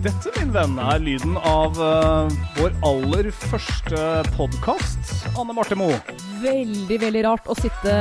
[0.00, 5.98] Dette, min venn, er lyden av uh, vår aller første podkast, Anne Marte Moe.
[6.40, 7.96] Veldig, veldig rart å sitte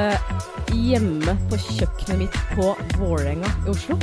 [0.75, 2.69] hjemme på kjøkkenet mitt på
[3.01, 3.97] Vålerenga i Oslo.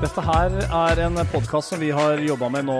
[0.00, 2.78] Dette her er en podkast som vi har jobba med nå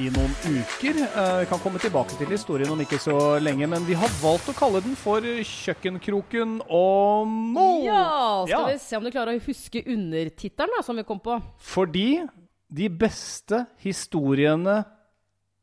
[0.00, 1.02] i noen uker.
[1.04, 4.48] Eh, Vi kan komme tilbake til historien om ikke så lenge, men vi har valgt
[4.48, 7.68] å kalle den for Kjøkkenkroken og Mo.
[7.84, 8.00] Ja,
[8.48, 8.64] skal Ja.
[8.72, 11.36] vi se om du klarer å huske undertittelen som vi kom på.
[11.60, 12.22] Fordi
[12.68, 14.84] de beste historiene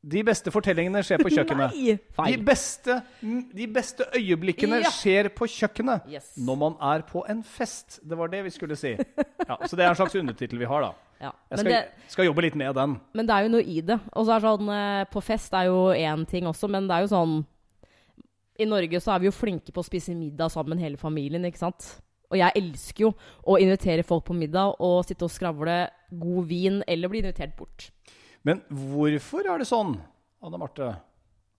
[0.05, 1.73] De beste fortellingene skjer på kjøkkenet.
[1.73, 2.95] Nei, De beste,
[3.57, 4.91] de beste øyeblikkene Ja.
[4.93, 6.27] skjer på kjøkkenet Yes.
[6.37, 7.99] når man er på en fest.
[8.05, 8.91] Det var det vi skulle si.
[9.47, 10.91] Ja, så det er en slags undertittel vi har, da.
[11.25, 11.31] Ja.
[11.49, 12.97] Jeg skal, det, skal jobbe litt med den.
[13.15, 13.95] men det er jo noe i det.
[14.13, 17.05] Og så er sånn, eh, på fest er jo én ting også, men det er
[17.07, 17.35] jo sånn
[18.59, 21.57] I Norge så er vi jo flinke på å spise middag sammen hele familien, ikke
[21.65, 21.87] sant?
[22.31, 23.11] Og jeg elsker jo
[23.45, 25.75] å invitere folk på middag og sitte og skravle
[26.11, 27.89] god vin, eller bli invitert bort.
[28.45, 29.95] Men hvorfor er det sånn,
[30.45, 30.91] Anne Marte,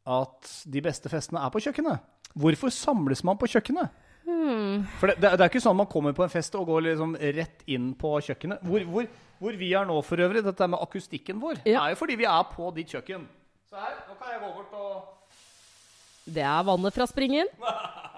[0.07, 2.03] at de beste festene er på kjøkkenet?
[2.37, 3.95] Hvorfor samles man på kjøkkenet?
[4.27, 4.83] Hmm.
[4.99, 7.15] For det, det, det er ikke sånn man kommer på en fest og går liksom
[7.37, 8.63] rett inn på kjøkkenet.
[8.67, 9.07] Hvor, hvor,
[9.39, 11.85] hvor vi er nå for øvrig, dette med akustikken vår, Ja.
[11.87, 13.27] er jo fordi vi er på ditt kjøkken.
[13.71, 17.47] Så her, nå kan jeg gå bort og Det er vannet fra springen.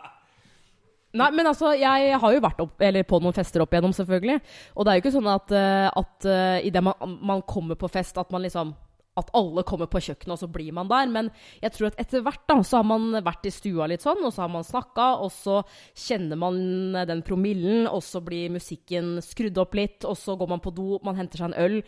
[1.17, 4.43] Nei, men altså, jeg har jo vært opp, på noen fester opp igjennom, selvfølgelig.
[4.77, 7.89] Og det er jo ikke sånn at, uh, at uh, idet man, man kommer på
[7.93, 8.75] fest, at man liksom
[9.19, 11.09] at alle kommer på kjøkkenet, og så blir man der.
[11.11, 11.31] Men
[11.63, 14.35] jeg tror at etter hvert da, så har man vært i stua litt sånn, og
[14.35, 15.57] så har man snakka, og så
[15.99, 16.61] kjenner man
[17.09, 21.01] den promillen, og så blir musikken skrudd opp litt, og så går man på do,
[21.03, 21.81] man henter seg en øl.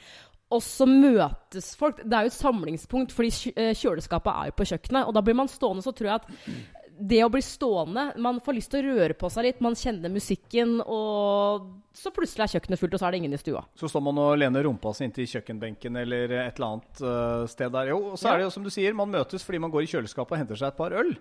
[0.51, 2.01] Og så møtes folk.
[2.03, 5.07] Det er jo et samlingspunkt, fordi eh, kjøleskapet er jo på kjøkkenet.
[5.07, 8.57] Og da blir man stående, så tror jeg at det å bli stående Man får
[8.57, 12.81] lyst til å røre på seg litt, man kjenner musikken, og så plutselig er kjøkkenet
[12.81, 13.63] fullt, og så er det ingen i stua.
[13.79, 17.73] Så står man og lener rumpa si inntil kjøkkenbenken eller et eller annet uh, sted
[17.75, 17.91] der.
[17.95, 18.35] Jo, og så Ja.
[18.35, 20.61] er det jo som du sier, man møtes fordi man går i kjøleskapet og henter
[20.61, 21.17] seg et par øl.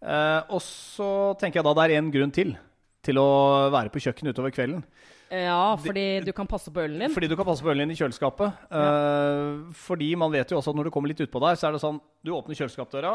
[0.00, 2.56] Uh, og så tenker jeg da det er én grunn til
[3.04, 4.82] til å være på kjøkkenet utover kvelden.
[5.30, 7.12] Ja, fordi du kan passe på ølen din.
[7.14, 8.64] Fordi du kan passe på ølen din i kjøleskapet.
[8.76, 11.76] Eh, fordi man vet jo også at når du kommer litt utpå der, så er
[11.76, 13.12] det sånn Du åpner kjøleskapsdøra.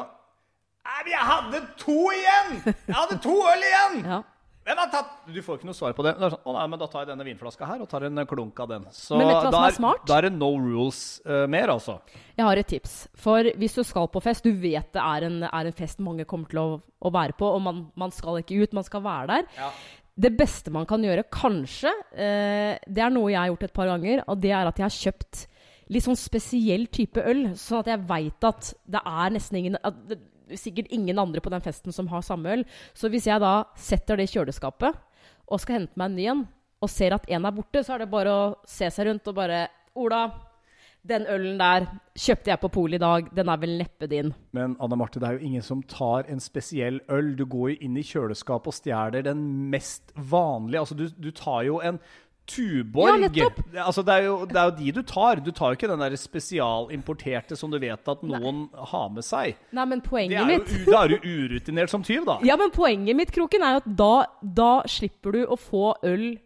[0.86, 2.56] Nei, men jeg hadde to igjen!
[2.70, 4.02] Jeg hadde to øl igjen!
[4.16, 4.24] Ja.
[4.66, 6.16] Hvem har tatt Du får ikke noe svar på det.
[6.18, 8.62] det sånn, å nei, men Da tar jeg denne vinflaska her og tar en klunk
[8.64, 8.88] av den.
[8.94, 10.08] Så Men vet du hva som er smart?
[10.10, 12.00] Da er det no rules uh, mer, altså.
[12.34, 12.96] Jeg har et tips.
[13.22, 16.26] For hvis du skal på fest, du vet det er en, er en fest mange
[16.30, 19.36] kommer til å, å være på, og man, man skal ikke ut, man skal være
[19.36, 19.48] der.
[19.60, 19.70] Ja.
[20.26, 23.92] Det beste man kan gjøre, kanskje, eh, det er noe jeg har gjort et par
[23.92, 25.42] ganger, og det er at jeg har kjøpt
[25.94, 30.00] litt sånn spesiell type øl, sånn at jeg veit at det er nesten ingen at
[30.10, 30.18] det,
[30.54, 32.66] Sikkert ingen andre på den festen som har samme øl.
[32.94, 34.98] Så hvis jeg da setter det i kjøleskapet
[35.46, 36.44] og skal hente meg en ny en,
[36.84, 39.38] og ser at en er borte, så er det bare å se seg rundt og
[39.38, 40.26] bare Ola,
[41.08, 41.86] den ølen der
[42.18, 43.28] kjøpte jeg på polet i dag.
[43.38, 44.34] Den er vel neppe din.
[44.58, 47.36] Men Anne Marte, det er jo ingen som tar en spesiell øl.
[47.38, 50.82] Du går jo inn i kjøleskapet og stjeler den mest vanlige.
[50.82, 52.02] Altså, du, du tar jo en
[52.48, 53.22] Tuborg.
[53.36, 53.50] Ja.
[53.50, 55.36] Det- Altså, det, er jo, det er jo de du tar.
[55.42, 59.56] Du tar jo ikke den der spesialimporterte som du vet at noen har med seg.
[59.74, 62.38] Nei, men Det poenget er mitt da er du urutinert som tyv, da.
[62.46, 66.38] Ja, men poenget mitt, Kroken, er jo at da, da slipper du å få øl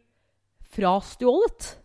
[0.71, 1.75] fra stjålet.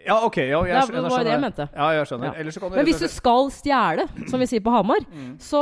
[0.00, 0.36] Ja, ok.
[0.38, 1.68] Ja, jeg, Det var det jeg mente.
[1.76, 2.30] Ja, jeg skjønner.
[2.32, 2.44] Ja.
[2.50, 5.34] Du Men hvis du skal stjele, som vi sier på Hamar, Mm.
[5.38, 5.60] så,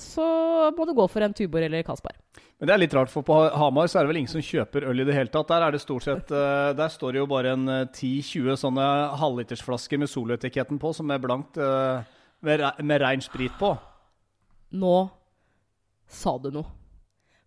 [0.00, 2.16] så må du gå for en Tuborg eller Carlsberg.
[2.64, 4.86] Men det er litt rart, for på Hamar så er det vel ingen som kjøper
[4.88, 5.50] øl i det hele tatt.
[5.52, 8.86] Der er det stort sett eh, Der står det jo bare en eh, 10-20 sånne
[9.20, 12.00] halvlitersflasker med soloetiketten på, som er blankt eh,
[12.40, 13.74] med, re- med rein sprit på.
[14.80, 14.94] Nå
[16.08, 16.64] sa du noe.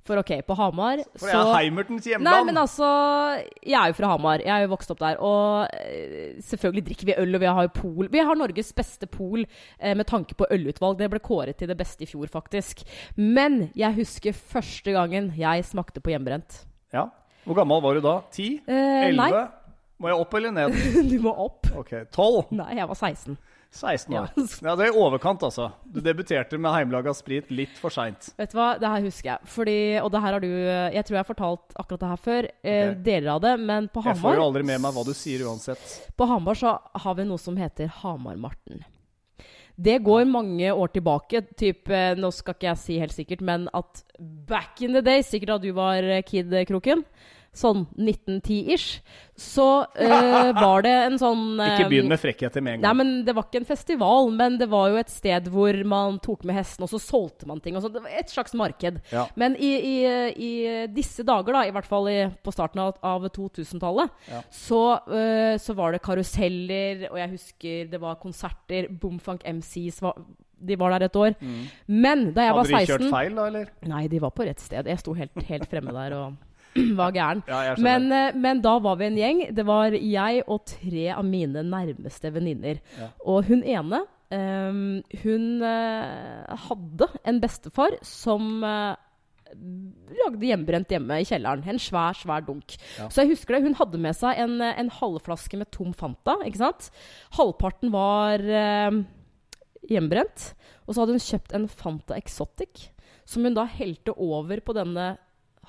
[0.07, 2.27] For ok, på Hamar For det er Heimertens hjemland!
[2.29, 2.87] Nei, men altså
[3.59, 4.43] Jeg er jo fra Hamar.
[4.43, 5.19] Jeg er jo vokst opp der.
[5.19, 8.09] Og eh, selvfølgelig drikker vi øl, og vi har jo pol.
[8.13, 10.99] Vi har Norges beste pol eh, med tanke på ølutvalg.
[11.01, 12.85] Det ble kåret til det beste i fjor, faktisk.
[13.19, 16.63] Men jeg husker første gangen jeg smakte på hjemmebrent.
[16.95, 17.09] Ja.
[17.47, 18.17] Hvor gammel var du da?
[18.35, 18.47] 10?
[18.67, 19.45] Eh, 11?
[19.97, 20.75] Må jeg opp eller ned?
[21.11, 21.67] du må opp.
[21.79, 22.53] Ok, 12?
[22.55, 23.37] Nei, jeg var 16.
[23.71, 24.29] 16 år.
[24.63, 24.75] Ja.
[24.79, 25.69] Det er i overkant, altså.
[25.85, 28.29] Du debuterte med heimelaga sprit litt for seint.
[28.39, 29.51] Vet du hva, det her husker jeg.
[29.53, 32.49] Fordi, og det her har du Jeg tror jeg har fortalt akkurat det her før.
[32.63, 33.55] Eh, Deler av det.
[33.59, 35.97] Men på Jeg får jo aldri med meg hva du sier uansett.
[36.17, 38.85] På Hamar så har vi noe som heter Hamar-Marten.
[39.77, 41.43] Det går mange år tilbake.
[41.53, 45.21] Typ, eh, nå skal ikke jeg si helt sikkert, men at back in the day,
[45.21, 47.03] sikkert da du var eh, kid, Kroken,
[47.57, 48.99] sånn 1910-ish,
[49.37, 52.85] så uh, var det en sånn Ikke eh, begynn med frekkheter med en gang.
[52.87, 56.17] Nei, men Det var ikke en festival, men det var jo et sted hvor man
[56.23, 57.77] tok med hesten, og så solgte man ting.
[57.77, 59.01] Det var et slags marked.
[59.13, 59.27] Ja.
[59.35, 59.95] Men i, i,
[60.47, 60.51] i
[60.93, 64.41] disse dager, da, i hvert fall i, på starten av, av 2000-tallet, Ja.
[64.53, 68.87] så, uh, så var det karuseller, og jeg husker det var konserter.
[69.01, 70.17] Boomfunk MCs var,
[70.57, 71.35] de var der et år.
[71.87, 72.57] Men da jeg Mm.
[72.57, 73.71] Hadde var de kjørt feil, da, eller?
[73.85, 74.87] Nei, de var på rett sted.
[74.89, 76.35] Jeg sto helt, helt fremme der og
[76.99, 77.43] var gæren.
[77.47, 77.75] Ja.
[77.81, 79.41] Men, eh, men da var vi en gjeng.
[79.55, 82.81] Det var jeg og tre av mine nærmeste venninner.
[82.99, 83.09] Ja.
[83.25, 88.95] Og hun ene um, Hun uh, hadde en bestefar som uh,
[89.55, 91.63] lagde hjemmebrent hjemme i kjelleren.
[91.67, 92.75] En svær, svær dunk.
[92.97, 93.09] Ja.
[93.11, 93.63] Så jeg husker det.
[93.67, 96.37] Hun hadde med seg en, en halvflaske med tom Fanta.
[96.47, 96.89] ikke sant?
[97.37, 98.99] Halvparten var eh,
[99.91, 100.51] hjemmebrent.
[100.85, 102.89] Og så hadde hun kjøpt en Fanta Exotic,
[103.27, 105.15] som hun da helte over på denne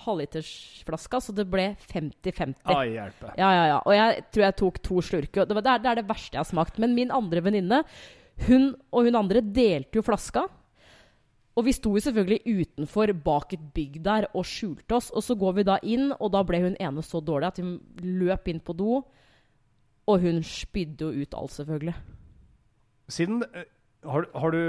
[0.04, 2.54] halvlitersflaska, så det ble 50-50.
[2.74, 3.32] Ai, hjelpe.
[3.40, 3.80] Ja, ja, ja.
[3.82, 5.48] Og jeg tror jeg tok to slurker.
[5.48, 6.78] Det, var, det, er, det er det verste jeg har smakt.
[6.82, 7.82] Men min andre venninne,
[8.46, 10.46] hun og hun andre delte jo flaska.
[11.58, 15.10] Og vi sto jo selvfølgelig utenfor bak et bygg der og skjulte oss.
[15.10, 17.74] Og så går vi da inn, og da ble hun ene så dårlig at hun
[18.04, 19.00] løp inn på do.
[20.08, 21.96] Og hun spydde jo ut alt, selvfølgelig.
[23.10, 23.66] Siden eh,
[24.06, 24.62] har, har du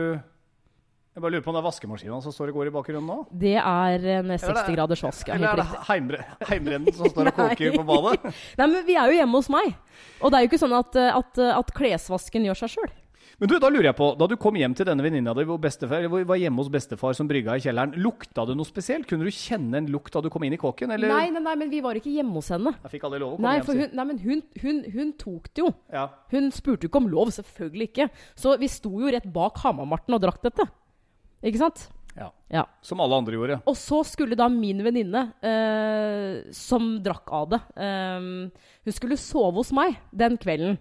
[1.20, 3.18] Jeg bare lurer på om det er vaskemaskinen som står og går i bakgrunnen nå?
[3.44, 5.28] Det er en er- 60 graders vask.
[5.36, 8.32] Eller er det heimbre, heimbrennen som står og koker på badet?
[8.62, 9.76] Nei, men vi er jo hjemme hos meg.
[10.24, 12.92] Og det er jo ikke sånn at, at, at klesvasken gjør seg sjøl.
[13.40, 15.60] Men du, da lurer jeg på, da du kom hjem til denne venninna di, hvor
[15.64, 19.08] bestefar, hvor- var hjemme hos bestefar som brygga i kjelleren, lukta det noe spesielt?
[19.08, 21.08] Kunne du kjenne en lukt da du kom inn i kåken, eller?
[21.08, 22.74] Nei, nei, nei, men vi var ikke hjemme hos henne.
[22.84, 25.48] Jeg fikk aldri lov å komme Nei, hjem, hun, nei, men hun, hun, hun tok
[25.56, 25.70] det jo.
[25.96, 26.08] Ja.
[26.34, 28.10] Hun spurte jo ikke om lov, selvfølgelig ikke.
[28.40, 30.68] Så vi sto jo rett bak Hamar-Marten og drakk dette.
[31.46, 31.88] Ikke sant?
[32.20, 32.32] ja.
[32.52, 32.64] Ja.
[32.82, 33.60] Som alle andre gjorde.
[33.70, 38.26] Og så skulle da min venninne, eh, som drakk av det eh,
[38.86, 40.80] Hun skulle sove hos meg den kvelden.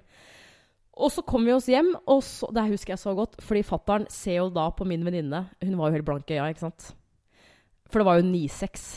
[0.98, 4.08] Og så kom vi oss hjem, og så, det husker jeg så godt, fordi fattern
[4.10, 6.88] ser jo da på min venninne Hun var jo helt blank i øya, ikke sant?
[7.88, 8.88] For det var jo 9-6.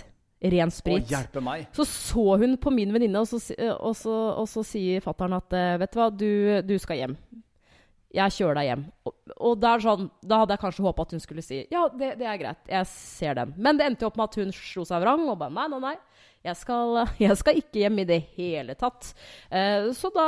[0.41, 1.05] Ren Å, sprit.
[1.11, 1.67] hjelpe meg.
[1.77, 3.37] Så så hun på min venninne, og, så
[3.75, 6.31] og, så, og så sier fattern at eh, Vet du hva, du,
[6.65, 7.13] du skal hjem.
[8.11, 8.81] Jeg kjører deg hjem.
[9.07, 9.13] Og,
[9.47, 12.41] og sånn, da hadde jeg kanskje håpa at hun skulle si ja, det, det er
[12.41, 13.53] greit, jeg ser den.
[13.55, 15.79] Men det endte jo opp med at hun slo seg vrang og bare nei, nei,
[15.91, 15.95] nei.
[16.43, 19.13] Jeg skal, jeg skal ikke hjem i det hele tatt.
[19.47, 20.27] Eh, så da,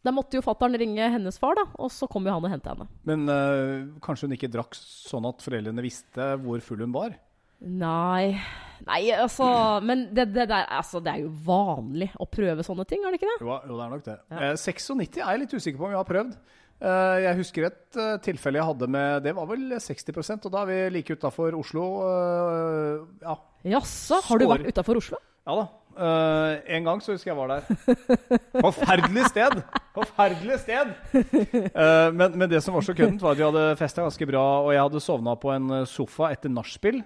[0.00, 2.72] da måtte jo fattern ringe hennes far, da, og så kom jo han og hente
[2.72, 2.88] henne.
[3.08, 7.18] Men eh, kanskje hun ikke drakk sånn at foreldrene visste hvor full hun var?
[7.62, 8.40] Nei
[8.82, 9.46] Nei, altså
[9.86, 13.20] Men det, det der altså, Det er jo vanlig å prøve sånne ting, er det
[13.20, 13.36] ikke det?
[13.44, 14.16] Jo, jo det er nok det.
[14.32, 14.40] Ja.
[14.48, 16.34] Eh, 96 er jeg litt usikker på om jeg har prøvd.
[16.82, 20.64] Eh, jeg husker et eh, tilfelle jeg hadde med Det var vel 60% og da
[20.64, 21.84] er vi like utafor Oslo.
[22.08, 23.36] eh, ja.
[23.76, 25.20] Jaså, har du vært utafor Oslo?
[25.46, 25.68] ja da.
[26.72, 27.66] En gang så husker jeg var der.
[28.64, 29.58] Forferdelig sted!
[29.92, 30.94] Forferdelig sted!
[32.16, 34.70] Men, men det som var så køddent, var at vi hadde festa ganske bra, og
[34.72, 37.02] jeg hadde sovna på en sofa etter nachspiel.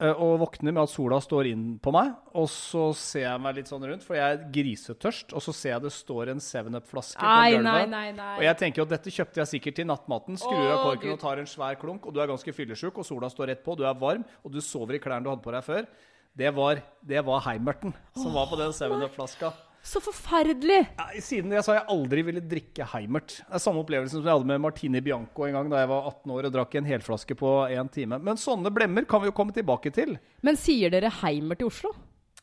[0.00, 3.58] Eh, Og våkner med at sola står inn på meg, og så ser jeg meg
[3.60, 5.34] litt sånn rundt, for jeg er grisetørst.
[5.34, 7.26] Og så ser jeg det står en 7-Up-flaske på
[7.58, 8.22] gulvet.
[8.38, 10.40] Og jeg tenker jo at dette kjøpte jeg sikkert til nattmaten.
[10.40, 11.12] Skrur av korken Gud.
[11.16, 13.76] og tar en svær klunk, og du er ganske fyllesyk, og sola står rett på,
[13.78, 15.86] du er varm, og du sover i klærne du hadde på deg før.
[16.34, 19.52] Det var, det var Heimerten som var på den 7-Up-flaska.
[19.84, 20.78] Så forferdelig!
[20.96, 23.34] Ja, siden det sa jeg aldri ville drikke Heimert.
[23.42, 26.08] Det er samme opplevelsen som jeg hadde med Martini Bianco en gang da jeg var
[26.08, 28.16] 18 år og drakk en helflaske på én time.
[28.24, 30.16] Men sånne blemmer kan vi jo komme tilbake til.
[30.40, 31.92] Men sier dere Heimert i Oslo?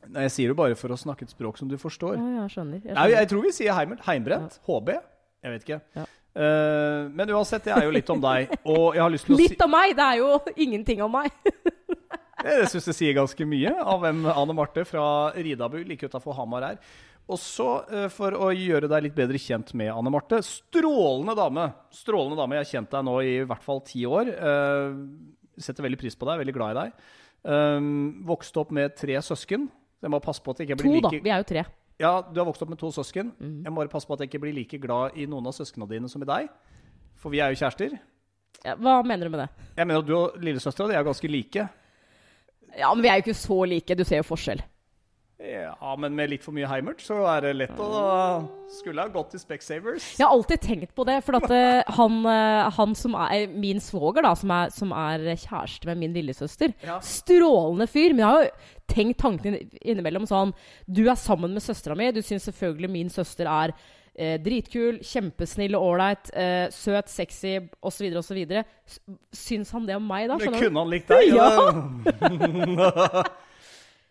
[0.06, 2.14] Nei, Jeg sier det bare for å snakke et språk som du forstår.
[2.22, 2.86] Ja, jeg skjønner.
[2.86, 4.06] Jeg Nei, jeg tror vi sier Heimert.
[4.06, 4.62] Heimbrent.
[4.70, 4.96] HB.
[5.42, 5.82] Jeg vet ikke.
[5.98, 6.08] Ja.
[6.32, 8.54] Uh, men uansett, det er jo litt om deg.
[8.72, 9.98] Og jeg har lyst til å si Litt om meg!
[9.98, 11.34] Det er jo ingenting om meg.
[12.42, 15.04] Jeg syns det sier ganske mye av hvem Anne Marte fra
[15.36, 16.80] Ridabu like utafor Hamar er.
[17.32, 21.68] Og så, eh, for å gjøre deg litt bedre kjent med Anne Marte Strålende dame!
[21.96, 22.58] Strålende dame.
[22.58, 24.32] Jeg har kjent deg nå i hvert fall ti år.
[24.36, 27.06] Eh, setter veldig pris på deg, veldig glad i deg.
[27.42, 29.70] Um, vokste opp med tre søsken.
[30.02, 31.12] Jeg må passe på at jeg ikke To, blir da.
[31.14, 31.64] Vi er jo tre.
[32.02, 33.32] Ja, du har vokst opp med to søsken.
[33.40, 35.90] Jeg må bare passe på at jeg ikke blir like glad i noen av søsknene
[35.90, 36.50] dine som i deg.
[37.22, 38.00] For vi er jo kjærester.
[38.66, 39.68] Ja, hva mener du med det?
[39.78, 41.68] Jeg mener at du og lillesøstera di er ganske like.
[42.78, 43.98] Ja, men vi er jo ikke så like.
[43.98, 44.64] Du ser jo forskjell.
[45.42, 47.88] Ja, men med litt for mye Heimert, så er det lett å
[48.72, 50.12] Skulle ha gått til Specsavers.
[50.20, 53.82] Jeg har alltid tenkt på det, for at eh, han, eh, han som er min
[53.82, 57.00] svoger, da, som er, som er kjæreste med min lillesøster Ja.
[57.04, 58.14] Strålende fyr.
[58.14, 58.52] Men jeg har jo
[58.92, 60.54] tenkt tanken innimellom sånn
[60.86, 62.12] Du er sammen med søstera mi.
[62.14, 63.74] Du syns selvfølgelig min søster er
[64.16, 68.12] eh, dritkul, kjempesnill og ålreit, eh, søt, sexy osv.
[68.22, 68.44] osv.
[69.34, 70.38] Syns han det om meg da?
[70.38, 71.34] Men kunne han likt deg?
[71.42, 73.24] Ja.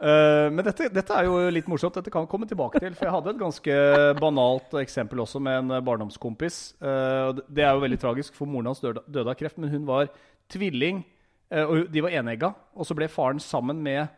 [0.00, 1.92] Eh, men dette, dette er jo litt morsomt.
[1.98, 2.94] Dette kan vi komme tilbake til.
[2.96, 3.74] For jeg hadde et ganske
[4.20, 6.60] banalt eksempel også med en barndomskompis.
[6.80, 9.58] Eh, det- er jo veldig tragisk, for moren hans døde, døde av kreft.
[9.58, 10.08] Men hun var
[10.48, 11.04] tvilling,
[11.50, 12.54] eh, og de var enegga.
[12.74, 14.08] Og så ble faren sammen med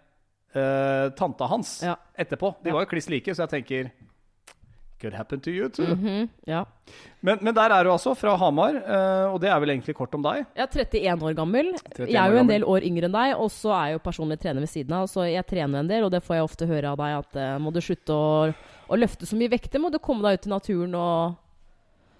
[0.52, 1.96] tanta hans Ja.
[2.18, 2.54] etterpå.
[2.62, 3.90] De var jo kliss like, så jeg tenker
[5.02, 5.82] Could happen to you too.
[5.96, 6.60] Mhm, ja.
[7.26, 8.76] men, men der er du altså, fra Hamar.
[8.78, 10.44] eh, og det er vel egentlig kort om deg?
[10.54, 11.72] Jeg er 31 år gammel.
[11.74, 14.02] 31 Jeg er jo en del år yngre enn deg, og så er jeg jo
[14.06, 15.08] personlig trener ved siden av.
[15.10, 17.56] Så jeg trener en del, og det får jeg ofte høre av deg at eh,
[17.58, 18.52] må du slutte å,
[18.86, 21.40] å løfte så mye vekter, må du komme deg ut i naturen og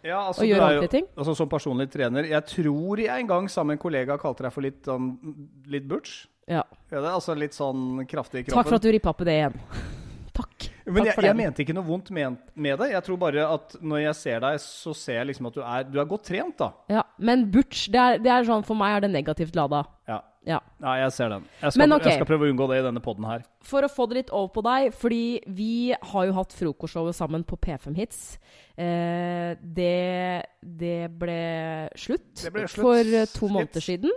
[0.02, 1.06] Ja, altså, Og gjøre ordentlige ting?
[1.14, 4.52] Altså, som personlig trener Jeg tror jeg en gang sammen med en kollega kalte deg
[4.58, 5.12] for litt, um,
[5.70, 6.24] litt butch.
[6.50, 6.64] Ja.
[6.90, 8.58] Ja, det altså litt sånn kraftig i kroppen.
[8.58, 9.60] Takk for at du rippa opp i det igjen.
[10.40, 10.71] Takk.
[10.86, 12.90] Men jeg, jeg mente ikke noe vondt med, med det.
[12.94, 15.86] Jeg tror bare at når jeg ser deg, så ser jeg liksom at du er,
[15.86, 16.72] du er godt trent, da.
[16.90, 19.84] Ja, Men butch, det er, det er sånn for meg er det negativt lada.
[20.10, 20.20] Ja.
[20.48, 20.58] Ja.
[20.82, 21.44] ja, jeg ser den.
[21.60, 22.10] Jeg skal, Men okay.
[22.10, 23.44] jeg skal prøve å unngå det i denne poden her.
[23.62, 25.22] For å få det litt over på deg, fordi
[25.54, 28.24] vi har jo hatt frokostshowet sammen på P5 Hits.
[28.74, 31.36] Eh, det, det ble
[31.94, 32.82] slutt, Det ble slutt.
[32.82, 33.54] for eh, to Litt.
[33.54, 34.10] måneder siden.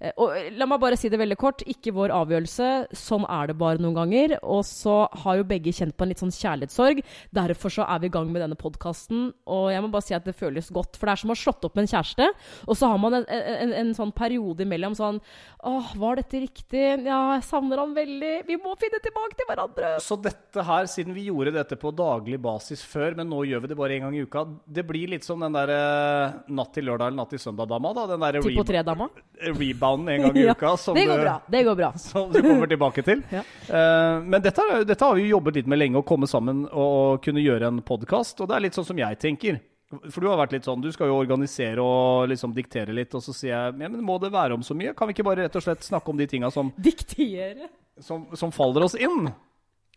[0.00, 1.62] Eh, og eh, la meg bare si det veldig kort.
[1.70, 2.70] Ikke vår avgjørelse.
[2.98, 4.34] Sånn er det bare noen ganger.
[4.42, 7.04] Og så har jo begge kjent på en litt sånn kjærlighetssorg.
[7.38, 9.28] Derfor så er vi i gang med denne podkasten.
[9.46, 10.98] Og jeg må bare si at det føles godt.
[10.98, 12.30] For det er som å ha slått opp med en kjæreste,
[12.66, 15.22] og så har man en, en, en sånn periode imellom sånn
[15.68, 16.80] Åh, var dette riktig?
[17.04, 18.30] Ja, jeg savner han veldig.
[18.48, 19.90] Vi må finne tilbake til hverandre.
[20.00, 23.70] Så dette her, siden vi gjorde dette på daglig basis før, men nå gjør vi
[23.74, 26.88] det bare én gang i uka, det blir litt som den der eh, natt til
[26.88, 28.06] lørdag eller natt til søndag-dama, da.
[28.14, 29.10] Den der Ti reba
[29.44, 30.72] rebounden en gang i Ja, uka.
[30.80, 31.36] Som Det går bra.
[31.52, 31.92] Det går bra.
[32.08, 33.24] som du kommer tilbake til.
[33.38, 33.42] Ja.
[33.68, 36.94] uh, men dette, dette har vi jo jobbet litt med lenge, å komme sammen og,
[37.18, 38.40] og kunne gjøre en podkast.
[38.40, 39.60] Og det er litt sånn som jeg tenker.
[39.88, 43.22] For du har vært litt sånn, du skal jo organisere og liksom diktere litt, og
[43.24, 44.92] så sier jeg ja, men må det være om så mye?
[44.96, 47.70] Kan vi ikke bare rett og slett snakke om de tinga som, Diktere.
[48.04, 49.30] som, som faller oss inn?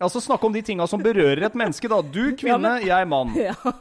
[0.01, 2.01] Altså snakke om de tinga som berører et menneske, da.
[2.01, 3.33] Du kvinne, jeg mann.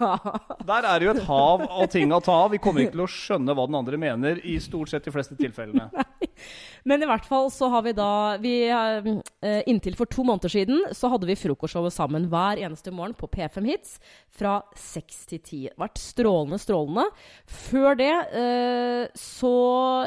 [0.71, 2.51] Der er det jo et hav av ting å ta av.
[2.53, 5.39] Vi kommer ikke til å skjønne hva den andre mener i stort sett de fleste
[5.41, 5.89] tilfellene.
[6.89, 10.95] Men i hvert fall så har vi da vi, eh, Inntil for to måneder siden
[10.97, 13.99] så hadde vi frokostshowet sammen hver eneste morgen på P5 Hits
[14.33, 15.61] fra seks til ti.
[15.69, 17.07] Det har vært strålende, strålende.
[17.45, 19.55] Før det eh, så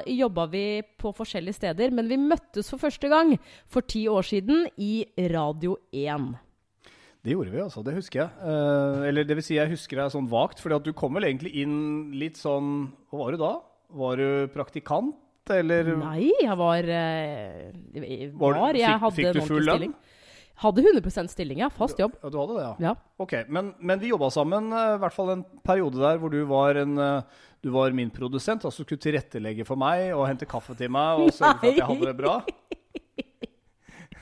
[0.10, 0.66] jobba vi
[1.00, 3.36] på forskjellige steder, men vi møttes for første gang
[3.70, 6.03] for ti år siden i Radio 1.
[7.24, 7.84] Det gjorde vi, altså.
[7.88, 8.32] Det husker jeg.
[8.44, 11.24] Eh, eller det vil si, jeg husker deg sånn vagt, fordi at du kom vel
[11.30, 13.52] egentlig inn litt sånn Hva var du da?
[13.94, 15.16] Var du praktikant,
[15.54, 19.94] eller Nei, jeg var, eh, jeg Var var, Jeg fikk- fikk du full lønn?
[20.64, 21.70] Hadde 100% stilling, ja.
[21.74, 22.14] Fast jobb.
[22.22, 22.76] Ja, du hadde det, ja.
[22.92, 22.96] Ja.
[23.24, 26.44] Ok, Men, men vi jobba sammen eh, i hvert fall en periode der hvor du
[26.46, 27.22] var, en, eh,
[27.64, 28.62] du var min produsent.
[28.68, 31.88] Altså skulle tilrettelegge for meg og hente kaffe til meg og sørge for at jeg
[31.88, 32.36] hadde det bra.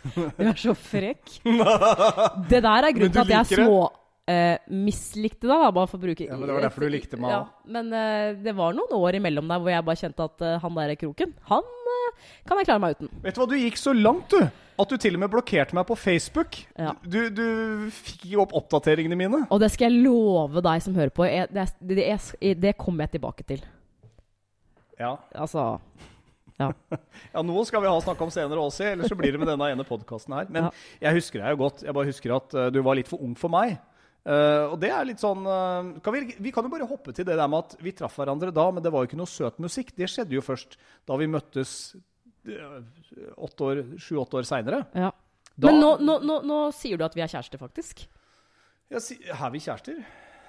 [0.37, 1.41] Du er så frekk.
[2.51, 3.89] Det der er grunnen til at jeg små
[4.31, 7.17] Uh, mislikte deg, da, bare for å bruke Ja, men det var derfor du likte
[7.19, 7.39] meg Ja,
[7.73, 10.77] men uh, det var noen år imellom der hvor jeg bare kjente at uh, han
[10.77, 11.65] der kroken, han
[12.47, 13.09] kan jeg klare meg uten.
[13.23, 14.45] Vet du hva, du gikk så langt, du.
[14.81, 16.57] At du til og med blokkerte meg på Facebook.
[16.79, 16.93] Ja.
[17.01, 19.43] Du, du fikk jo opp oppdateringene mine.
[19.49, 23.05] Og det skal jeg love deg som hører på, jeg, det, det, det, det kommer
[23.05, 23.65] jeg tilbake til.
[25.01, 25.15] Ja.
[25.33, 25.79] Altså
[26.61, 26.69] Ja.
[27.33, 29.69] Ja, Noe skal vi ha snakka om senere også, ellers så blir det med denne
[29.73, 30.49] ene podkasten her.
[30.51, 30.71] Men Ja.
[31.07, 31.81] jeg husker deg jo godt.
[31.87, 33.79] Jeg bare husker at eh, du var litt for ung for meg.
[34.21, 37.25] Uh, og det er litt sånn uh, kan vi, vi kan jo bare hoppe til
[37.25, 39.57] det der med at vi traff hverandre da, men det var jo ikke noe søt
[39.57, 39.89] musikk.
[39.97, 40.75] Det skjedde jo først
[41.09, 41.71] da vi møttes
[42.45, 44.83] sju-åtte år seinere.
[44.93, 45.09] ja.
[45.61, 48.05] Men nå, nå, nå, nå sier du at vi er kjærester, faktisk.
[48.89, 49.97] Ja, si- Er vi kjærester?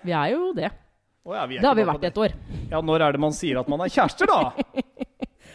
[0.07, 0.71] Vi er jo det.
[1.25, 2.33] Oh, ja, vi Det har vi vært i et år.
[2.71, 4.52] Ja, når er det man sier at man er kjærester, da?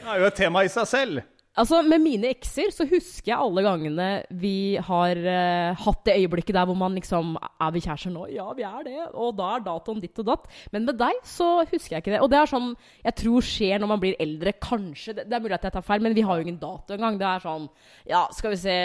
[0.08, 1.18] Det er jo et tema i seg selv.
[1.60, 4.06] Altså, Med mine ekser så husker jeg alle gangene
[4.40, 8.24] vi har uh, hatt det øyeblikket der hvor man liksom Er vi kjærester nå?
[8.32, 9.02] Ja, vi er det.
[9.12, 10.48] Og da er datoen ditt og datt.
[10.72, 12.22] Men med deg så husker jeg ikke det.
[12.24, 12.72] Og det er sånn
[13.04, 14.56] jeg tror skjer når man blir eldre.
[14.64, 15.18] Kanskje.
[15.18, 17.20] Det, det er mulig at jeg tar feil, men vi har jo ingen dato engang.
[17.20, 17.68] Det er sånn
[18.08, 18.80] Ja, skal vi se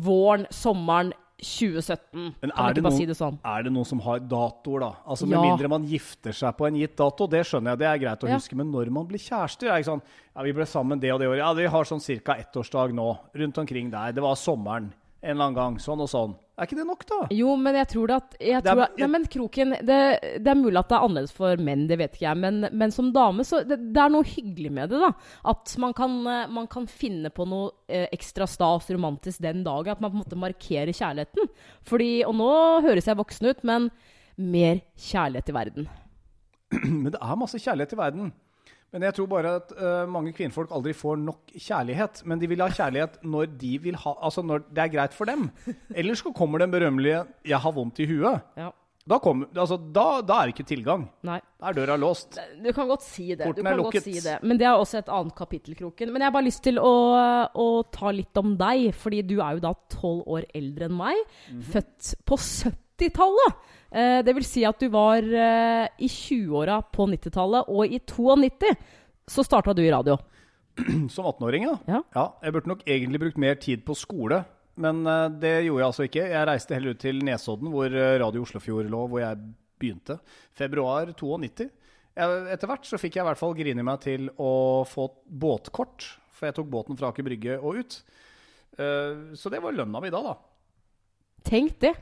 [0.00, 2.34] Våren, sommeren 2017.
[2.42, 3.38] Men er det, noen, si det sånn?
[3.46, 4.90] er det noen som har datoer, da?
[5.06, 5.42] Altså Med Ja.
[5.46, 8.28] mindre man gifter seg på en gitt dato, det skjønner jeg, det er greit å
[8.28, 8.34] Ja.
[8.36, 8.56] huske.
[8.56, 10.02] Men når man blir kjærester, er ikke sånn
[10.36, 11.38] Ja, vi ble sammen det og det året.
[11.38, 12.34] Ja, vi har sånn ca.
[12.34, 13.18] ettårsdag nå.
[13.34, 14.12] Rundt omkring der.
[14.12, 14.92] Det var sommeren
[15.22, 15.76] en eller annen gang.
[15.78, 16.36] Sånn og sånn.
[16.58, 17.16] Er ikke det nok, da?
[17.38, 19.98] Jo, men jeg tror det at jeg Det er- tror at, Nei, men Kroken det,
[20.42, 22.36] det er mulig at det er annerledes for menn, det vet ikke jeg.
[22.42, 24.98] Men, men som dame, så det, det er noe hyggelig med det.
[24.98, 25.12] da
[25.52, 29.92] At man kan, eh, man kan finne på noe eh, ekstra stas romantisk den dagen.
[29.94, 31.46] At man på en måte markerer kjærligheten.
[31.86, 32.50] Fordi, Og nå
[32.82, 33.90] høres jeg voksen ut, men
[34.36, 35.88] mer kjærlighet i verden.
[36.84, 38.32] Men det er masse kjærlighet i verden.
[38.92, 42.22] Men jeg tror bare at uh, mange kvinnfolk aldri får nok kjærlighet.
[42.24, 45.28] Men de vil ha kjærlighet når de vil ha Altså når det er greit for
[45.28, 45.50] dem.
[45.94, 48.40] Ellers så kommer den berømmelige 'jeg har vondt i huet'.
[48.56, 48.70] Ja.
[49.08, 51.06] Da, kom, altså, da, da er det ikke tilgang.
[51.24, 51.38] Nei.
[51.56, 52.36] Da er døra låst.
[52.60, 53.46] Du kan godt si det.
[53.46, 54.04] Porten du er lukket.
[54.04, 54.34] si det.
[54.42, 56.12] Men det er også et annet kapittel, Kroken.
[56.12, 56.92] Men jeg har bare lyst til å,
[57.56, 58.90] å ta litt om deg.
[58.98, 61.22] Fordi du er jo da tolv år eldre enn meg.
[61.48, 61.64] Mhm.
[61.72, 62.36] Født på
[62.98, 63.54] 70-tallet.
[63.90, 68.74] Eh, det vil si at du var eh, i 20-åra på 90-tallet, og i 92
[69.28, 70.18] så starta du i radio.
[71.14, 72.02] Som 18-åring, ja.
[72.14, 72.26] Ja.
[72.42, 74.42] Jeg burde nok egentlig brukt mer tid på skole.
[74.78, 76.28] Men øh, det gjorde jeg altså ikke.
[76.30, 79.40] Jeg reiste heller ut til Nesodden, hvor øh, Radio Oslofjord lå, hvor jeg
[79.78, 80.18] begynte.
[80.54, 81.66] Februar 92.
[82.18, 86.06] Jeg, etter hvert så fikk jeg i hvert fall grine meg til å få båtkort.
[86.34, 87.98] For jeg tok båten fra Aker Brygge og ut.
[88.78, 90.36] Eh, så det var lønna mi da, da.
[91.46, 91.94] Tenk det.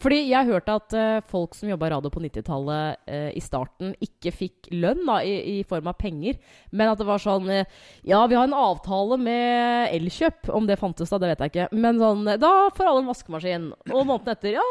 [0.00, 3.92] Fordi jeg hørte at uh, folk som jobba i radio på 90-tallet uh, i starten,
[4.02, 6.38] ikke fikk lønn da, i, i form av penger.
[6.72, 7.64] Men at det var sånn uh,
[8.08, 10.48] Ja, vi har en avtale med Elkjøp.
[10.54, 11.68] Om det fantes da, det vet jeg ikke.
[11.76, 13.70] Men sånn Da får alle en vaskemaskin.
[13.92, 14.66] Og måneden etter Ja,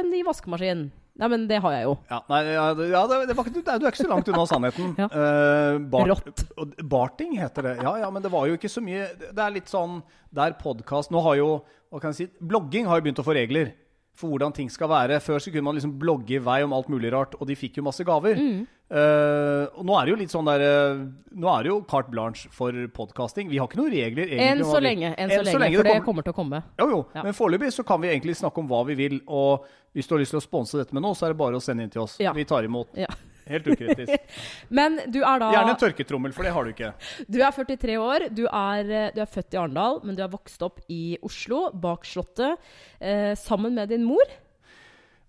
[0.00, 0.86] en ny vaskemaskin.
[1.20, 1.96] Nei, men det har jeg jo.
[2.08, 2.62] Ja, nei, ja,
[2.94, 4.94] ja det, det var ikke, du, du er ikke så langt unna sannheten.
[5.02, 5.08] Ja.
[5.12, 6.46] uh, bar- Rått.
[6.88, 7.74] Barting heter det.
[7.82, 9.98] Ja, ja, men det var jo ikke så mye Det er litt sånn
[10.32, 11.50] der podkast Nå har jo
[11.90, 13.72] hva kan jeg si, Blogging har jo begynt å få regler
[14.20, 15.18] for hvordan ting skal være.
[15.24, 17.80] Før så kunne man liksom blogge i vei om alt mulig rart, og de fikk
[17.80, 18.36] jo masse gaver.
[18.36, 18.60] Mm.
[18.90, 21.02] Uh, og nå er det jo litt sånn der uh,
[21.38, 23.46] Nå er det jo carte blanche for podkasting.
[23.52, 24.26] Vi har ikke noen regler.
[24.26, 25.12] egentlig Enn så lenge.
[25.14, 26.62] Enn så lenge, det for det kommer- kommer til å komme.
[26.80, 27.00] Jo, jo.
[27.14, 27.22] Ja.
[27.22, 29.20] Men foreløpig så kan vi egentlig snakke om hva vi vil.
[29.30, 31.58] Og hvis du har lyst til å sponse dette med noe, så er det bare
[31.58, 32.18] å sende inn til oss.
[32.18, 32.34] Ja.
[32.34, 32.90] Vi tar imot.
[32.98, 33.06] Ja.
[33.50, 34.36] Helt ukritisk.
[34.78, 36.92] Men du er da Gjerne en tørketrommel, for det har du ikke.
[37.26, 40.62] Du er 43 år, du er, du er født i Arendal, men du er vokst
[40.64, 44.38] opp i Oslo, bak Slottet, eh, sammen med din mor.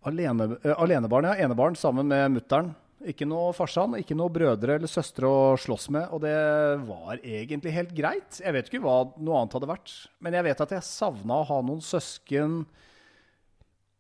[0.07, 1.35] Alene, uh, alenebarn, ja.
[1.45, 2.71] Enebarn sammen med mutter'n.
[3.09, 6.11] Ikke noe farsan, ikke noe brødre eller søstre å slåss med.
[6.13, 6.37] Og det
[6.85, 8.41] var egentlig helt greit.
[8.41, 9.93] Jeg vet ikke hva noe annet hadde vært.
[10.21, 12.59] Men jeg vet at jeg savna å ha noen søsken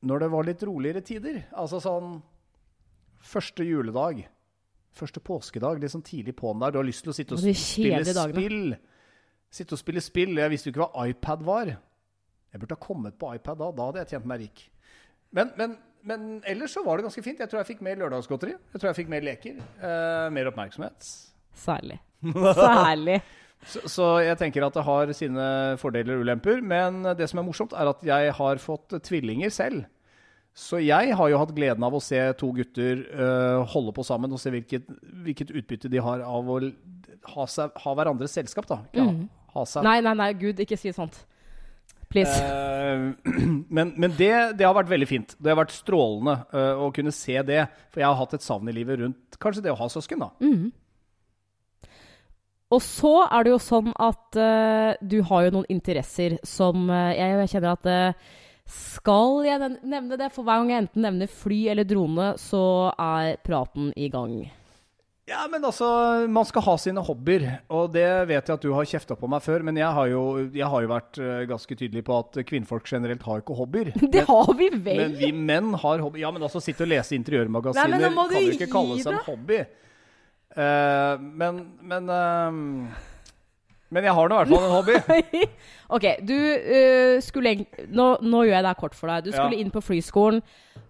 [0.05, 1.41] når det var litt roligere tider.
[1.57, 2.19] Altså sånn
[3.21, 4.23] Første juledag.
[4.97, 6.73] Første påskedag, litt sånn tidlig på'n der.
[6.75, 8.73] Du har lyst til å sitte og spille spill.
[9.51, 10.33] Sitte og spille spill.
[10.39, 11.71] Jeg visste jo ikke hva iPad var.
[12.51, 13.69] Jeg burde ha kommet på iPad da.
[13.77, 14.63] Da hadde jeg tjent meg rik.
[15.31, 17.39] Men, men, men ellers så var det ganske fint.
[17.39, 18.55] Jeg tror jeg fikk mer lørdagsgodteri.
[18.73, 19.61] Jeg tror jeg fikk mer leker.
[19.79, 21.07] eh, mer oppmerksomhet.
[21.61, 22.01] Særlig.
[22.59, 23.21] Særlig.
[23.61, 25.47] Så, så jeg tenker at det har sine
[25.79, 26.59] fordeler og ulemper.
[26.65, 29.85] Men det som er morsomt, er at jeg har fått tvillinger selv.
[30.51, 34.33] Så jeg har jo hatt gleden av å se to gutter uh, holde på sammen
[34.35, 34.89] og se hvilket,
[35.23, 38.67] hvilket utbytte de har av å ha, seg, ha hverandres selskap.
[38.67, 38.81] da.
[38.97, 39.21] Ja, mm.
[39.55, 39.87] ha seg.
[39.87, 41.21] Nei, nei, nei, gud, ikke si sånt.
[42.11, 42.35] Please.
[42.35, 43.15] Uh,
[43.77, 45.37] men men det, det har vært veldig fint.
[45.39, 47.63] Det har vært strålende uh, å kunne se det.
[47.93, 50.51] For jeg har hatt et savn i livet rundt kanskje det å ha søsken, da.
[52.75, 54.37] Og så er det jo sånn at
[55.03, 57.89] du har jo noen interesser som jeg, jeg kjenner at
[58.71, 60.31] Skal jeg nevne det?
[60.31, 62.63] For hver gang jeg enten nevner fly eller drone, så
[62.95, 64.39] er praten i gang.
[65.31, 65.87] Ja, men altså,
[66.27, 67.45] man skal ha sine hobbyer.
[67.71, 70.23] Og det vet jeg at du har kjefta på meg før, men jeg har jo,
[70.51, 73.93] jeg har jo vært eh, ganske tydelig på at kvinnfolk generelt har ikke hobbyer.
[74.15, 75.03] Det har vi vel!
[75.03, 76.25] Men vi menn har hobbyer.
[76.25, 79.61] Ja, men altså sitte og lese interiørmagasiner Nei, kan du jo ikke kalles en hobby.
[80.51, 82.97] Uh, men men uh,
[83.87, 85.45] Men jeg har nå i hvert fall en hobby.
[85.91, 89.27] ok, du uh, skulle egentlig nå, nå gjør jeg det her kort for deg.
[89.27, 89.61] Du skulle Ja.
[89.63, 90.41] inn på flyskolen,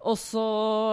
[0.02, 0.46] og så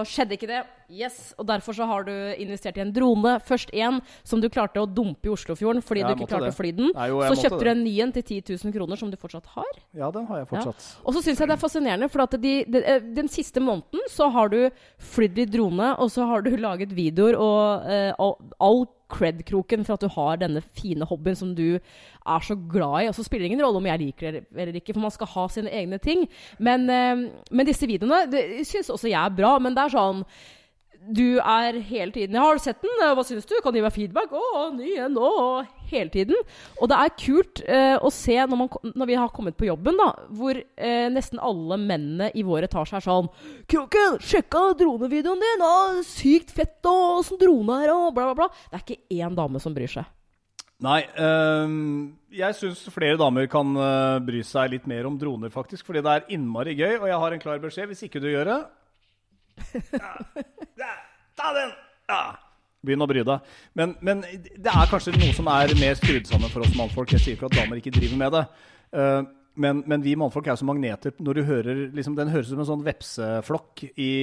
[0.06, 0.66] skjedde ikke det.
[0.90, 3.36] Yes, Og derfor så har du investert i en drone.
[3.46, 6.56] Først en som du klarte å dumpe i Oslofjorden fordi Ja, du ikke klarte det.
[6.56, 6.92] å fly den.
[6.96, 9.46] Nei, jo, så kjøpte du en ny en til 10 000 kroner, som du fortsatt
[9.54, 9.70] har.
[9.94, 10.88] Ja, den har jeg fortsatt.
[11.06, 14.32] Og så syns jeg det er fascinerende, for de, de, eh, den siste måneden så
[14.34, 18.88] har du flydd i drone, og så har du laget videoer og uh, all, all
[19.10, 21.80] cred-kroken for at du har denne fine hobbyen som du
[22.36, 23.10] er så glad i.
[23.10, 25.34] Og så spiller det ingen rolle om jeg liker det eller ikke, for man skal
[25.34, 26.28] ha sine egne ting.
[26.60, 30.24] Men, eh, men disse videoene det syns også jeg er bra, men det er sånn
[31.00, 32.92] du er hele tiden 'Har du sett den?
[33.02, 33.56] Eh, Hva syns du?
[33.64, 36.36] Kan du gi meg feedback?' 'Å, ny en nå!' Hele tiden.
[36.82, 39.98] Og det er kult eh, å se når, man, når vi har kommet på jobben,
[39.98, 43.30] da, hvor eh, nesten alle mennene i vår etasje er sånn
[43.66, 45.66] 'Kroken, sjekka dronevideoen din!
[45.66, 46.78] Å, sykt fett!
[46.86, 49.90] Og åssen drone er, og bla, bla, bla.' Det er ikke én dame som bryr
[49.90, 50.06] seg.
[50.80, 55.84] Nei, Um, jeg syns flere damer kan uh, bry seg litt mer om droner, faktisk.
[55.88, 57.90] Fordi det er innmari gøy, og jeg har en klar beskjed.
[57.92, 58.60] Hvis ikke du gjør det
[59.92, 60.14] ja,
[60.80, 60.94] ja,
[61.36, 61.74] Ta den!
[62.08, 62.22] Ja.
[62.86, 63.50] Begynn å bry deg.
[63.76, 67.12] Men, men det er kanskje noe som er mer skrudd sammen for oss mannfolk.
[67.12, 68.46] Jeg sier ikke at damer ikke driver med det.
[68.96, 69.28] Uh,
[69.60, 71.12] men, men vi mannfolk er jo som magneter.
[71.20, 74.14] Når du hører, liksom, Den høres ut som en sånn vepseflokk i,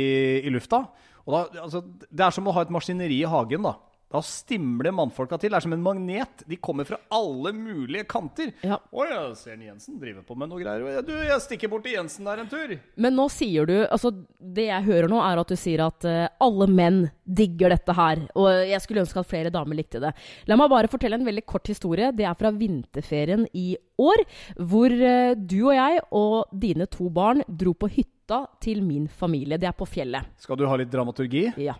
[0.40, 0.86] i lufta.
[1.26, 3.68] Og da, altså, det er som å ha et maskineri i hagen.
[3.68, 3.76] da.
[4.16, 5.52] Da stimler mannfolka til.
[5.52, 6.44] Det er som en magnet.
[6.48, 8.54] De kommer fra alle mulige kanter.
[8.64, 8.78] Ja.
[8.80, 11.02] Å ja, ser Jensen driver på med noe greier.
[11.04, 12.72] Du, jeg stikker bort til Jensen der en tur.
[12.96, 16.24] Men nå sier du Altså, det jeg hører nå, er at du sier at uh,
[16.42, 18.22] alle menn digger dette her.
[18.40, 20.14] Og jeg skulle ønske at flere damer likte det.
[20.48, 22.08] La meg bare fortelle en veldig kort historie.
[22.16, 24.24] Det er fra vinterferien i år,
[24.56, 29.60] hvor uh, du og jeg og dine to barn dro på hytta til min familie.
[29.60, 30.32] Det er på fjellet.
[30.40, 31.50] Skal du ha litt dramaturgi?
[31.60, 31.76] Ja.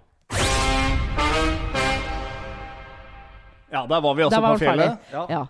[3.73, 5.11] Ja, der var vi også var på fjellet.
[5.13, 5.27] Ja.
[5.31, 5.43] Ja.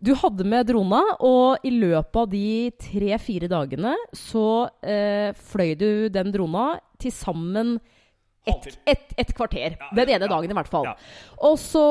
[0.00, 4.44] Du hadde med drona, og i løpet av de tre-fire dagene så
[4.80, 7.76] eh, fløy du den drona til sammen
[8.48, 9.74] et, et, et kvarter.
[9.76, 10.30] Ja, Den ene ja.
[10.32, 10.88] dagen, i hvert fall.
[10.88, 10.94] Ja.
[11.46, 11.84] Og så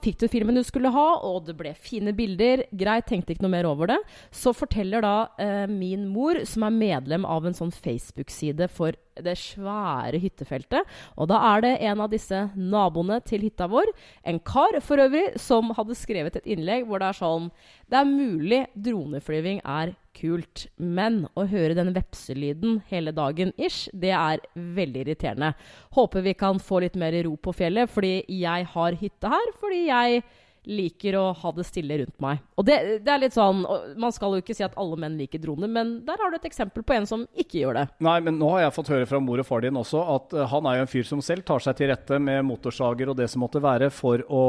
[0.00, 2.64] fikk du filmen du skulle ha, og det ble fine bilder.
[2.72, 3.98] Greit, tenkte ikke noe mer over det.
[4.32, 9.36] Så forteller da eh, min mor, som er medlem av en sånn Facebook-side for det
[9.40, 10.98] svære hyttefeltet.
[11.16, 13.90] Og da er det en av disse naboene til hytta vår,
[14.26, 17.50] en kar for øvrig, som hadde skrevet et innlegg hvor det er sånn
[17.90, 24.12] Det er mulig droneflyving er kult, men å høre den vepselyden hele dagen ish, det
[24.14, 25.54] er veldig irriterende.
[25.96, 29.52] Håper vi kan få litt mer ro på fjellet, fordi jeg har hytte her.
[29.60, 30.22] Fordi jeg
[30.68, 32.40] liker å ha det stille rundt meg.
[32.60, 33.62] Og det, det er litt sånn
[34.00, 36.48] Man skal jo ikke si at alle menn liker droner, men der har du et
[36.50, 37.86] eksempel på en som ikke gjør det.
[38.04, 40.48] Nei, men nå har jeg fått høre fra mor og far din også at eh,
[40.52, 43.30] han er jo en fyr som selv tar seg til rette med motorsager og det
[43.32, 44.44] som måtte være, for å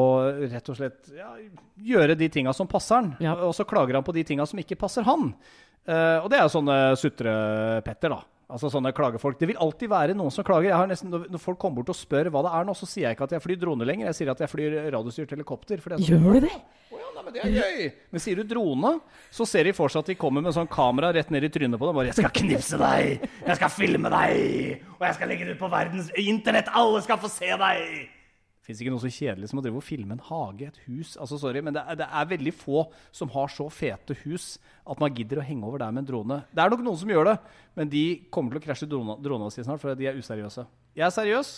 [0.52, 1.32] rett og slett ja,
[1.94, 3.14] gjøre de tinga som passer han.
[3.24, 3.38] Ja.
[3.48, 5.32] Og så klager han på de tinga som ikke passer han.
[5.82, 8.22] Uh, og det er jo sånne sutrepetter, da.
[8.52, 9.38] Altså sånne klagefolk.
[9.40, 10.68] Det vil alltid være noen som klager.
[10.70, 13.08] Jeg har nesten, når folk kommer bort og spør hva det er nå, så sier
[13.08, 14.10] jeg ikke at jeg flyr drone lenger.
[14.12, 15.80] Jeg sier at jeg flyr radiostyrt helikopter.
[15.80, 16.54] For det er sånn, Gjør du det?
[16.92, 17.90] å ja, nei, men det er gøy!
[18.12, 18.94] Men sier du drone,
[19.32, 21.80] så ser de for seg at de kommer med sånn kamera rett ned i trynet
[21.80, 21.96] på dem.
[21.96, 23.30] Bare 'Jeg skal knipse deg!
[23.48, 24.82] Jeg skal filme deg!
[25.00, 26.68] Og jeg skal legge det ut på verdens internett!
[26.76, 28.21] Alle skal få se deg!'
[28.72, 31.18] Fins ikke noe så kjedelig som å drive og filme en hage, et hus.
[31.20, 34.54] Altså, sorry, men det er, det er veldig få som har så fete hus
[34.88, 36.38] at man gidder å henge over der med en drone.
[36.56, 37.36] Det er nok noen som gjør det,
[37.76, 40.64] men de kommer til å krasje drona, drona si snart, for de er useriøse.
[40.96, 41.52] Jeg er seriøs.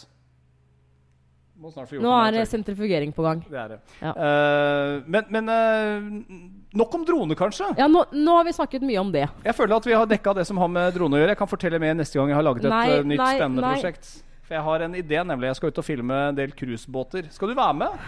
[1.63, 1.69] Nå
[2.17, 2.47] er det det.
[2.49, 3.43] sentrifugering på gang.
[3.45, 3.77] Det er det.
[4.01, 4.11] Ja.
[4.17, 6.33] Uh, men men uh,
[6.73, 7.69] nok om drone, kanskje?
[7.77, 9.27] Ja, nå, nå har vi snakket mye om det.
[9.45, 11.35] Jeg føler at vi har dekka det som har med drone å gjøre.
[11.35, 13.63] Jeg kan fortelle mer neste gang jeg har laget et Nei, eh, nytt nei, spennende
[13.63, 13.75] nei.
[13.77, 14.11] prosjekt.
[14.43, 15.51] For jeg har en idé, nemlig.
[15.51, 17.29] Jeg skal ut og filme en del cruisebåter.
[17.31, 18.01] Skal du være med?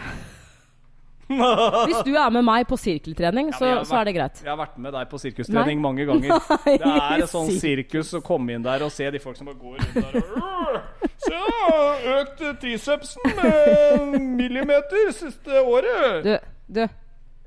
[1.87, 4.41] Hvis du er med meg på sirkeltrening, Ja, så, men så er det greit.
[4.43, 5.83] Jeg har vært med deg på sirkustrening Nei.
[5.87, 6.35] mange ganger.
[6.67, 9.49] Nei, Det er et sånn sirkus å komme inn der og se de folk som
[9.49, 10.29] bare går rundt der og
[11.25, 11.39] Se,
[12.11, 16.27] økt tricepsen med millimeter siste året!
[16.27, 16.35] Du,
[16.77, 16.83] du.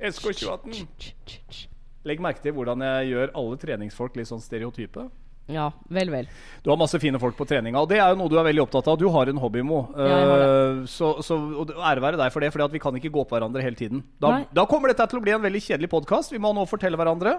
[0.08, 1.66] SK2018.
[2.08, 5.04] Legg merke til hvordan jeg gjør alle treningsfolk litt sånn stereotype.
[5.48, 6.26] Ja, vel, vel.
[6.60, 8.66] Du har masse fine folk på treninga, og det er jo noe du er veldig
[8.66, 8.98] opptatt av.
[9.00, 9.86] Du har en hobby, Mo.
[9.96, 13.24] Ja, Eh, så, så og ære være deg for det, for vi kan ikke gå
[13.24, 14.02] på hverandre hele tiden.
[14.20, 16.34] Da, da kommer dette til å bli en veldig kjedelig podkast.
[16.34, 17.38] Vi må nå fortelle hverandre.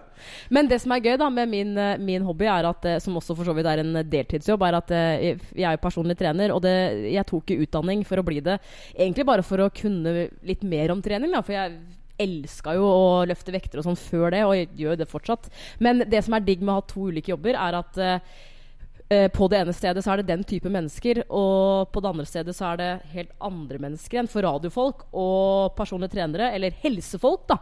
[0.49, 3.19] Men det som er gøy da med min, eh, min hobby, er at, eh, som
[3.19, 6.63] også for så vidt er en deltidsjobb, er at jeg er jo personlig trener, og
[6.65, 6.75] det,
[7.13, 8.57] jeg tok utdanning for å bli det.
[8.97, 11.77] Egentlig bare for å kunne litt mer om trening, da, for jeg
[12.19, 15.49] elska jo å løfte vekter og sånn før det, og gjør det fortsatt.
[15.79, 19.49] Men det som er digg med å ha to ulike jobber, er at eh, på
[19.49, 22.71] det ene stedet så er det den type mennesker, og på det andre stedet så
[22.71, 27.61] er det helt andre mennesker enn for radiofolk og personlige trenere, eller helsefolk, da,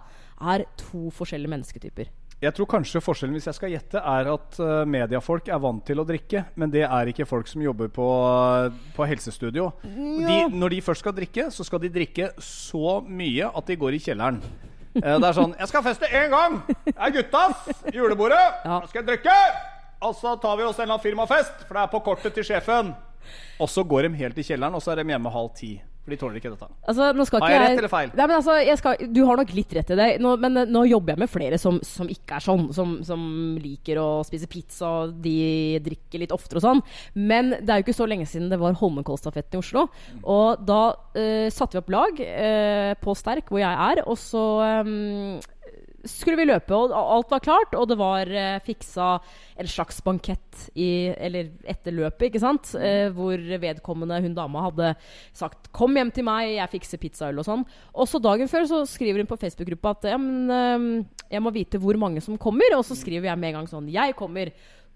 [0.53, 2.11] er to forskjellige mennesketyper.
[2.37, 5.97] Jeg tror kanskje forskjellen hvis jeg skal gjette er at eh, mediafolk er vant til
[5.97, 8.05] å drikke, men det er ikke folk som jobber på,
[8.93, 9.71] på helsestudio.
[9.81, 13.97] De, når de først skal drikke, så skal de drikke så mye at de går
[13.97, 14.37] i kjelleren.
[14.97, 16.61] Eh, det er sånn 'Jeg skal feste én gang!
[16.85, 17.67] Det er guttas!
[17.93, 18.45] Julebordet!
[18.65, 18.79] Ja.
[18.81, 19.41] Nå skal jeg drikke!'
[20.05, 22.45] Og så tar vi oss en eller annen firmafest, for det er på kortet til
[22.45, 22.93] sjefen.
[23.57, 25.81] Og så går de helt i kjelleren, og så er de hjemme halv ti.
[26.07, 26.67] For de tåler ikke dette.
[26.87, 28.11] Altså, skal Har jeg rett eller feil?
[28.15, 30.05] Nei, men altså, skal, du har nok litt rett i det.
[30.23, 32.63] Nå, men eh, nå jobber jeg med flere som, som ikke er sånn.
[32.71, 33.25] Som, som
[33.59, 36.83] liker å spise pizza, de drikker litt oftere og sånn.
[37.19, 39.89] Men det er jo ikke så lenge siden det var Holmenkollstafetten i Oslo.
[40.23, 44.45] Og da uh, satte vi opp lag uh, på Sterk, hvor jeg er, og så
[44.63, 44.87] eh,
[46.05, 49.07] skulle vi løpe, og alt var klart, og det var eh, fiksa
[49.57, 52.73] en slags bankett i, eller etter løpet, ikke sant?
[52.77, 54.93] Eh, hvor vedkommende, hun dama, hadde
[55.35, 57.65] sagt 'kom hjem til meg, jeg fikser pizzaøl' og sånn.
[57.95, 61.53] Og så dagen før så skriver hun på Facebook-gruppa at ja, men, eh, jeg må
[61.53, 64.51] vite hvor mange som kommer, og så skriver jeg med en gang sånn 'jeg kommer'.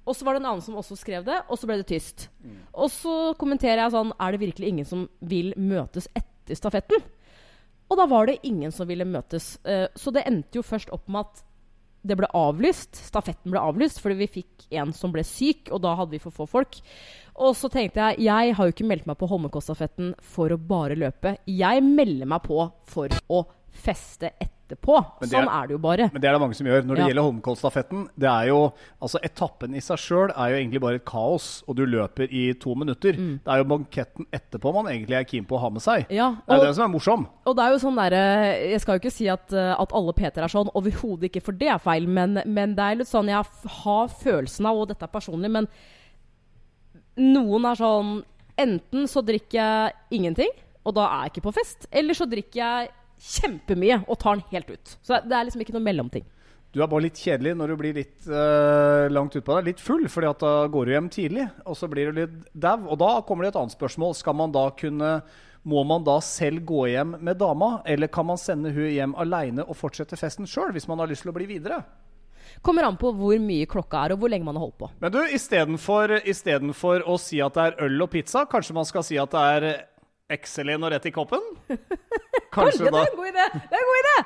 [0.06, 2.30] Og så var det en annen som også skrev det, og så ble det tyst.
[2.74, 7.02] Og så kommenterer jeg sånn 'er det virkelig ingen som vil møtes etter stafetten'?
[7.92, 9.58] Og da var det ingen som ville møtes.
[9.68, 11.42] Eh, så det endte jo først opp med at
[12.08, 12.98] det ble avlyst.
[12.98, 16.34] Stafetten ble avlyst fordi vi fikk en som ble syk, og da hadde vi for
[16.34, 16.80] få folk.
[17.42, 20.98] Og så tenkte jeg jeg har jo ikke meldt meg på Holmenkollstafetten for å bare
[20.98, 21.36] løpe.
[21.46, 24.34] Jeg melder meg på for å feste
[24.72, 24.96] etterpå.
[25.22, 26.10] Er- sånn er det jo bare.
[26.12, 26.84] Men det er det mange som gjør.
[26.86, 27.08] Når det Ja.
[27.12, 31.06] gjelder Holmenkollstafetten, det er jo Altså, etappen i seg sjøl er jo egentlig bare et
[31.06, 33.14] kaos, og du løper i to minutter.
[33.14, 36.06] Det er jo banketten etterpå man egentlig er keen på å ha med seg.
[36.10, 37.28] Ja, og, Det er jo det som er morsom.
[37.46, 40.14] og det er jo sånn derre Jeg skal jo ikke si at, eh, at alle
[40.14, 43.26] Peter er sånn, overhodet ikke, for det er feil, men, men det er litt sånn
[43.28, 43.44] Jeg
[43.84, 45.68] har følelsen av, og dette er personlig, men
[47.18, 48.24] noen er sånn
[48.62, 50.50] Enten så drikker jeg ingenting,
[50.86, 52.90] og da er jeg ikke på fest, eller så drikker jeg
[53.22, 54.94] kjempemye og tar den helt ut.
[55.06, 56.26] Så det er liksom ikke noe mellomting.
[56.72, 59.74] Du er bare litt kjedelig når du blir litt uh, langt utpå deg.
[59.74, 62.78] Litt full, fordi at da går du hjem tidlig, og så blir du litt dau.
[62.88, 64.16] Og da kommer det et annet spørsmål.
[64.16, 65.18] Skal man da kunne
[65.68, 69.62] Må man da selv gå hjem med dama, eller kan man sende hun hjem aleine
[69.62, 71.84] og fortsette festen sjøl, hvis man har lyst til å bli videre?
[72.66, 74.90] Kommer an på hvor mye klokka er, og hvor lenge man har holdt på.
[75.04, 79.22] Men du, istedenfor å si at det er øl og pizza, kanskje man skal si
[79.22, 79.68] at det er
[80.32, 81.44] Excelen og rett i koppen?
[82.56, 83.50] Kanskje det da er en god idé!
[83.58, 84.20] Det er en god idé!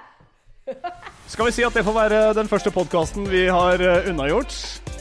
[1.30, 4.54] Skal vi si at det får være den første podkasten vi har eh, unnagjort?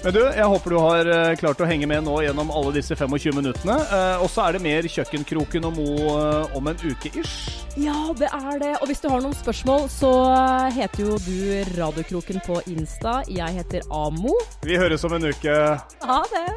[0.04, 2.96] Men du, jeg håper du har eh, klart å henge med nå gjennom alle disse
[2.96, 3.76] 25 minuttene.
[3.76, 6.16] Eh, og så er det mer Kjøkkenkroken og Mo
[6.56, 7.64] om en uke ish.
[7.80, 8.74] Ja, det er det.
[8.80, 10.12] Og hvis du har noen spørsmål, så
[10.76, 13.22] heter jo du Radiokroken på Insta.
[13.28, 14.36] Jeg heter Amo.
[14.64, 15.60] Vi høres om en uke.
[16.04, 16.48] Ha det!